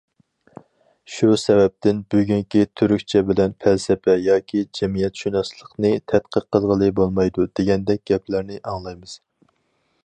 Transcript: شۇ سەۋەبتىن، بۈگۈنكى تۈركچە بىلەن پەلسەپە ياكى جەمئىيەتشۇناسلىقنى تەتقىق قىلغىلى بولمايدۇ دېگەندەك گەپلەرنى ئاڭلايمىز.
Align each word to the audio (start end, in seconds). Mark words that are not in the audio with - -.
شۇ 1.15 1.27
سەۋەبتىن، 1.41 1.99
بۈگۈنكى 2.13 2.63
تۈركچە 2.81 3.21
بىلەن 3.27 3.53
پەلسەپە 3.65 4.17
ياكى 4.29 4.65
جەمئىيەتشۇناسلىقنى 4.79 5.93
تەتقىق 6.13 6.49
قىلغىلى 6.57 6.91
بولمايدۇ 7.01 7.51
دېگەندەك 7.61 8.05
گەپلەرنى 8.13 8.61
ئاڭلايمىز. 8.73 9.15